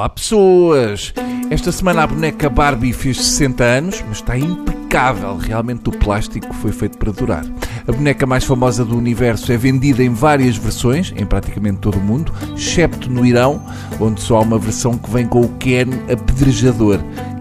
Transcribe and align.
Olá 0.00 0.08
pessoas! 0.08 1.12
Esta 1.50 1.70
semana 1.70 2.04
a 2.04 2.06
boneca 2.06 2.48
Barbie 2.48 2.90
fez 2.90 3.18
60 3.18 3.62
anos, 3.62 4.02
mas 4.08 4.16
está 4.16 4.38
impecável. 4.38 5.36
Realmente 5.36 5.90
o 5.90 5.92
plástico 5.92 6.54
foi 6.54 6.72
feito 6.72 6.96
para 6.96 7.12
durar. 7.12 7.44
A 7.86 7.92
boneca 7.92 8.26
mais 8.26 8.42
famosa 8.44 8.82
do 8.82 8.96
universo 8.96 9.52
é 9.52 9.58
vendida 9.58 10.02
em 10.02 10.08
várias 10.08 10.56
versões, 10.56 11.12
em 11.14 11.26
praticamente 11.26 11.80
todo 11.80 11.98
o 11.98 12.00
mundo, 12.00 12.32
excepto 12.56 13.10
no 13.10 13.26
Irão, 13.26 13.62
onde 14.00 14.22
só 14.22 14.38
há 14.38 14.40
uma 14.40 14.58
versão 14.58 14.96
que 14.96 15.10
vem 15.10 15.26
com 15.26 15.42
o 15.42 15.48
Ken 15.58 15.90
apedrejador 16.10 16.98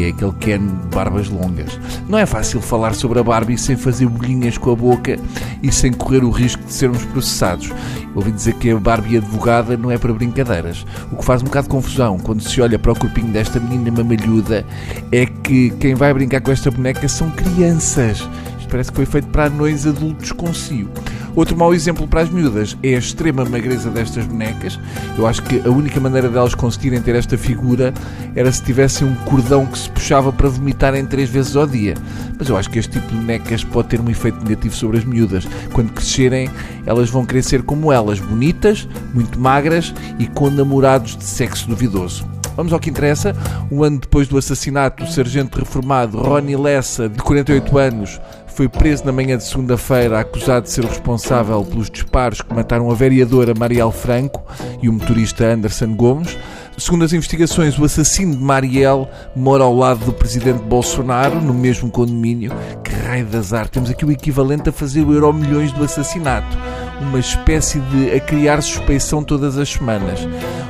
que 0.00 0.04
é 0.04 0.08
aquele 0.08 0.32
Ken 0.40 0.58
de 0.58 0.86
barbas 0.94 1.28
longas. 1.28 1.78
Não 2.08 2.16
é 2.16 2.24
fácil 2.24 2.62
falar 2.62 2.94
sobre 2.94 3.18
a 3.18 3.22
Barbie 3.22 3.58
sem 3.58 3.76
fazer 3.76 4.06
bolinhas 4.06 4.56
com 4.56 4.72
a 4.72 4.76
boca 4.76 5.18
e 5.62 5.70
sem 5.70 5.92
correr 5.92 6.24
o 6.24 6.30
risco 6.30 6.62
de 6.62 6.72
sermos 6.72 7.04
processados. 7.04 7.70
Ouvi 8.14 8.32
dizer 8.32 8.54
que 8.54 8.70
a 8.70 8.78
Barbie 8.78 9.18
advogada 9.18 9.76
não 9.76 9.90
é 9.90 9.98
para 9.98 10.14
brincadeiras. 10.14 10.86
O 11.12 11.16
que 11.16 11.24
faz 11.24 11.42
um 11.42 11.44
bocado 11.44 11.64
de 11.64 11.70
confusão 11.70 12.18
quando 12.18 12.42
se 12.42 12.62
olha 12.62 12.78
para 12.78 12.92
o 12.92 12.98
corpinho 12.98 13.30
desta 13.30 13.60
menina 13.60 13.90
mamalhuda 13.90 14.64
é 15.12 15.26
que 15.26 15.68
quem 15.78 15.94
vai 15.94 16.14
brincar 16.14 16.40
com 16.40 16.50
esta 16.50 16.70
boneca 16.70 17.06
são 17.06 17.30
crianças. 17.32 18.26
Isto 18.58 18.70
parece 18.70 18.90
que 18.90 18.96
foi 18.96 19.06
feito 19.06 19.28
para 19.28 19.44
anões 19.44 19.86
adultos 19.86 20.32
com 20.32 20.54
cio. 20.54 20.88
Outro 21.36 21.56
mau 21.56 21.72
exemplo 21.72 22.06
para 22.08 22.22
as 22.22 22.30
miúdas 22.30 22.76
é 22.82 22.94
a 22.94 22.98
extrema 22.98 23.44
magreza 23.44 23.90
destas 23.90 24.26
bonecas. 24.26 24.78
Eu 25.16 25.26
acho 25.26 25.42
que 25.42 25.60
a 25.60 25.70
única 25.70 26.00
maneira 26.00 26.28
delas 26.28 26.54
conseguirem 26.54 27.00
ter 27.00 27.14
esta 27.14 27.38
figura 27.38 27.94
era 28.34 28.50
se 28.50 28.62
tivessem 28.62 29.06
um 29.06 29.14
cordão 29.24 29.64
que 29.66 29.78
se 29.78 29.90
puxava 29.90 30.32
para 30.32 30.48
vomitarem 30.48 31.06
três 31.06 31.28
vezes 31.30 31.54
ao 31.56 31.66
dia. 31.66 31.94
Mas 32.38 32.48
eu 32.48 32.56
acho 32.56 32.70
que 32.70 32.78
este 32.78 32.98
tipo 32.98 33.08
de 33.08 33.16
bonecas 33.16 33.62
pode 33.62 33.88
ter 33.88 34.00
um 34.00 34.10
efeito 34.10 34.42
negativo 34.42 34.74
sobre 34.74 34.98
as 34.98 35.04
miúdas. 35.04 35.46
Quando 35.72 35.92
crescerem, 35.92 36.50
elas 36.84 37.08
vão 37.10 37.26
ser 37.42 37.62
como 37.62 37.92
elas, 37.92 38.18
bonitas, 38.18 38.88
muito 39.14 39.38
magras 39.38 39.94
e 40.18 40.26
com 40.26 40.50
namorados 40.50 41.16
de 41.16 41.24
sexo 41.24 41.68
duvidoso. 41.68 42.39
Vamos 42.56 42.72
ao 42.72 42.80
que 42.80 42.90
interessa. 42.90 43.34
Um 43.70 43.82
ano 43.82 43.98
depois 43.98 44.28
do 44.28 44.36
assassinato, 44.36 45.04
o 45.04 45.06
sargento 45.06 45.58
reformado 45.58 46.18
Ronnie 46.18 46.56
Lessa, 46.56 47.08
de 47.08 47.18
48 47.22 47.78
anos, 47.78 48.20
foi 48.48 48.68
preso 48.68 49.06
na 49.06 49.12
manhã 49.12 49.38
de 49.38 49.44
segunda-feira 49.44 50.20
acusado 50.20 50.64
de 50.64 50.70
ser 50.70 50.84
responsável 50.84 51.64
pelos 51.64 51.88
disparos 51.90 52.42
que 52.42 52.54
mataram 52.54 52.90
a 52.90 52.94
vereadora 52.94 53.54
Marielle 53.54 53.92
Franco 53.92 54.42
e 54.82 54.88
o 54.88 54.92
motorista 54.92 55.46
Anderson 55.46 55.94
Gomes. 55.94 56.36
Segundo 56.80 57.04
as 57.04 57.12
investigações, 57.12 57.78
o 57.78 57.84
assassino 57.84 58.34
de 58.34 58.42
Marielle 58.42 59.06
mora 59.36 59.62
ao 59.62 59.76
lado 59.76 60.02
do 60.06 60.14
presidente 60.14 60.62
Bolsonaro, 60.62 61.38
no 61.38 61.52
mesmo 61.52 61.90
condomínio. 61.90 62.52
Que 62.82 62.90
raio 62.92 63.26
de 63.26 63.36
azar! 63.36 63.68
Temos 63.68 63.90
aqui 63.90 64.02
o 64.04 64.10
equivalente 64.10 64.70
a 64.70 64.72
fazer 64.72 65.02
o 65.02 65.12
euro 65.12 65.30
milhões 65.30 65.72
do 65.72 65.84
assassinato 65.84 66.56
uma 67.00 67.18
espécie 67.18 67.80
de 67.80 68.12
a 68.12 68.20
criar 68.20 68.62
suspeição 68.62 69.24
todas 69.24 69.56
as 69.58 69.68
semanas. 69.70 70.20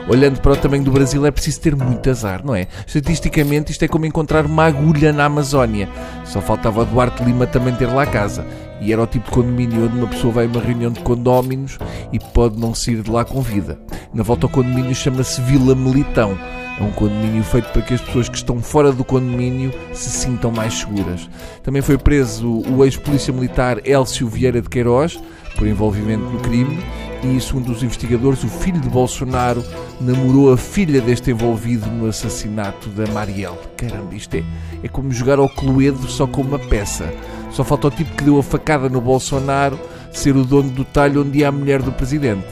Olhando 0.08 0.40
para 0.40 0.52
o 0.52 0.56
tamanho 0.56 0.82
do 0.82 0.90
Brasil, 0.90 1.24
é 1.26 1.30
preciso 1.30 1.60
ter 1.60 1.76
muito 1.76 2.08
azar, 2.08 2.44
não 2.44 2.54
é? 2.54 2.66
Estatisticamente, 2.86 3.72
isto 3.72 3.84
é 3.84 3.88
como 3.88 4.06
encontrar 4.06 4.46
uma 4.46 4.64
agulha 4.64 5.12
na 5.12 5.24
Amazónia. 5.24 5.88
Só 6.24 6.40
faltava 6.40 6.84
Duarte 6.84 7.22
Lima 7.24 7.46
também 7.46 7.74
ter 7.74 7.86
lá 7.86 8.06
casa. 8.06 8.46
E 8.80 8.92
era 8.92 9.02
o 9.02 9.06
tipo 9.06 9.26
de 9.26 9.30
condomínio 9.32 9.84
onde 9.84 9.96
uma 9.96 10.06
pessoa 10.06 10.32
vai 10.32 10.46
a 10.46 10.48
uma 10.48 10.60
reunião 10.60 10.90
de 10.90 11.00
condóminos 11.00 11.78
e 12.12 12.18
pode 12.18 12.58
não 12.58 12.74
sair 12.74 13.02
de 13.02 13.10
lá 13.10 13.24
com 13.24 13.42
vida. 13.42 13.78
Na 14.12 14.22
volta 14.22 14.46
ao 14.46 14.50
condomínio 14.50 14.94
chama-se 14.94 15.40
Vila 15.42 15.74
Militão. 15.74 16.38
É 16.78 16.82
um 16.82 16.90
condomínio 16.92 17.44
feito 17.44 17.70
para 17.72 17.82
que 17.82 17.92
as 17.92 18.00
pessoas 18.00 18.28
que 18.28 18.36
estão 18.36 18.60
fora 18.62 18.90
do 18.90 19.04
condomínio 19.04 19.70
se 19.92 20.08
sintam 20.08 20.50
mais 20.50 20.78
seguras. 20.78 21.28
Também 21.62 21.82
foi 21.82 21.98
preso 21.98 22.62
o 22.70 22.84
ex-polícia 22.84 23.34
militar 23.34 23.86
Elcio 23.86 24.26
Vieira 24.26 24.62
de 24.62 24.68
Queiroz, 24.68 25.20
por 25.56 25.66
envolvimento 25.66 26.24
no 26.24 26.38
crime 26.40 26.78
e, 27.22 27.40
segundo 27.40 27.70
os 27.70 27.82
investigadores, 27.82 28.42
o 28.44 28.48
filho 28.48 28.80
de 28.80 28.88
Bolsonaro 28.88 29.64
namorou 30.00 30.52
a 30.52 30.56
filha 30.56 31.00
deste 31.00 31.30
envolvido 31.30 31.86
no 31.90 32.06
assassinato 32.06 32.88
da 32.90 33.06
Marielle. 33.12 33.58
Caramba, 33.76 34.14
isto 34.14 34.34
é, 34.34 34.44
é 34.82 34.88
como 34.88 35.12
jogar 35.12 35.38
ao 35.38 35.48
Cluedo 35.48 36.08
só 36.08 36.26
com 36.26 36.40
uma 36.42 36.58
peça. 36.58 37.12
Só 37.50 37.64
falta 37.64 37.88
o 37.88 37.90
tipo 37.90 38.16
que 38.16 38.24
deu 38.24 38.38
a 38.38 38.42
facada 38.42 38.88
no 38.88 39.00
Bolsonaro 39.00 39.78
ser 40.12 40.36
o 40.36 40.44
dono 40.44 40.70
do 40.70 40.84
talho 40.84 41.22
onde 41.22 41.44
há 41.44 41.48
a 41.48 41.52
mulher 41.52 41.82
do 41.82 41.92
presidente. 41.92 42.46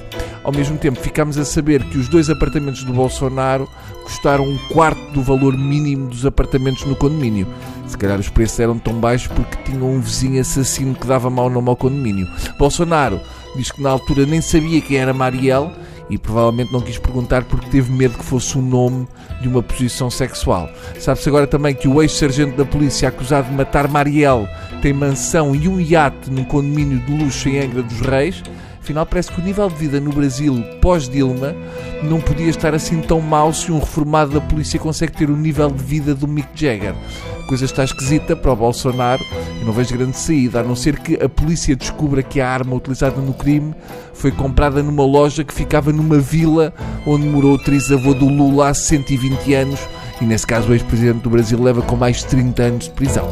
Ao 0.44 0.52
mesmo 0.52 0.78
tempo, 0.78 0.98
ficámos 0.98 1.36
a 1.36 1.44
saber 1.44 1.82
que 1.84 1.98
os 1.98 2.08
dois 2.08 2.30
apartamentos 2.30 2.84
do 2.84 2.92
Bolsonaro 2.92 3.68
custaram 4.04 4.44
um 4.44 4.56
quarto 4.68 5.12
do 5.12 5.22
valor 5.22 5.56
mínimo 5.56 6.08
dos 6.08 6.24
apartamentos 6.24 6.84
no 6.84 6.96
condomínio. 6.96 7.46
Se 7.86 7.98
calhar 7.98 8.18
os 8.18 8.28
preços 8.28 8.58
eram 8.60 8.78
tão 8.78 8.94
baixos 8.94 9.28
porque 9.28 9.70
tinham 9.70 9.90
um 9.90 10.00
vizinho 10.00 10.40
assassino 10.40 10.94
que 10.94 11.06
dava 11.06 11.28
mau 11.28 11.50
nome 11.50 11.68
ao 11.68 11.76
condomínio. 11.76 12.26
Bolsonaro 12.58 13.20
diz 13.56 13.70
que 13.70 13.82
na 13.82 13.90
altura 13.90 14.26
nem 14.26 14.40
sabia 14.40 14.80
quem 14.80 14.98
era 14.98 15.12
Marielle 15.12 15.70
e 16.10 16.16
provavelmente 16.16 16.72
não 16.72 16.80
quis 16.80 16.98
perguntar 16.98 17.44
porque 17.44 17.68
teve 17.68 17.92
medo 17.92 18.16
que 18.16 18.24
fosse 18.24 18.56
o 18.56 18.62
nome 18.62 19.06
de 19.40 19.48
uma 19.48 19.62
posição 19.62 20.10
sexual. 20.10 20.68
Sabe-se 20.98 21.28
agora 21.28 21.46
também 21.46 21.74
que 21.74 21.86
o 21.86 22.02
ex-sargento 22.02 22.56
da 22.56 22.64
polícia 22.64 23.08
acusado 23.08 23.48
de 23.48 23.54
matar 23.54 23.88
Marielle 23.88 24.48
tem 24.80 24.92
mansão 24.92 25.54
e 25.54 25.68
um 25.68 25.80
iate 25.80 26.30
num 26.30 26.44
condomínio 26.44 26.98
de 27.00 27.12
luxo 27.12 27.48
em 27.48 27.58
Angra 27.60 27.82
dos 27.82 28.00
Reis. 28.00 28.42
Afinal, 28.88 29.04
parece 29.04 29.30
que 29.30 29.38
o 29.38 29.44
nível 29.44 29.68
de 29.68 29.74
vida 29.74 30.00
no 30.00 30.10
Brasil 30.10 30.64
pós-Dilma 30.80 31.54
não 32.02 32.22
podia 32.22 32.48
estar 32.48 32.74
assim 32.74 33.02
tão 33.02 33.20
mau 33.20 33.52
se 33.52 33.70
um 33.70 33.78
reformado 33.78 34.32
da 34.32 34.40
polícia 34.40 34.80
consegue 34.80 35.12
ter 35.12 35.28
o 35.28 35.36
nível 35.36 35.70
de 35.70 35.84
vida 35.84 36.14
do 36.14 36.26
Mick 36.26 36.48
Jagger. 36.54 36.94
A 37.38 37.46
coisa 37.46 37.66
está 37.66 37.84
esquisita 37.84 38.34
para 38.34 38.50
o 38.50 38.56
Bolsonaro 38.56 39.22
e 39.60 39.64
não 39.66 39.74
vejo 39.74 39.94
grande 39.94 40.16
saída, 40.16 40.60
a 40.60 40.62
não 40.62 40.74
ser 40.74 41.00
que 41.00 41.22
a 41.22 41.28
polícia 41.28 41.76
descubra 41.76 42.22
que 42.22 42.40
a 42.40 42.48
arma 42.48 42.74
utilizada 42.74 43.20
no 43.20 43.34
crime 43.34 43.74
foi 44.14 44.32
comprada 44.32 44.82
numa 44.82 45.04
loja 45.04 45.44
que 45.44 45.52
ficava 45.52 45.92
numa 45.92 46.18
vila 46.18 46.72
onde 47.06 47.26
morou 47.26 47.56
o 47.56 47.62
trisavô 47.62 48.14
do 48.14 48.26
Lula 48.26 48.70
há 48.70 48.74
120 48.74 49.52
anos 49.52 49.80
e, 50.18 50.24
nesse 50.24 50.46
caso, 50.46 50.70
o 50.70 50.72
ex-presidente 50.72 51.20
do 51.20 51.28
Brasil 51.28 51.62
leva 51.62 51.82
com 51.82 51.94
mais 51.94 52.16
de 52.20 52.26
30 52.28 52.62
anos 52.62 52.84
de 52.86 52.90
prisão. 52.92 53.28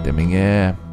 Até 0.00 0.10
amanhã. 0.10 0.83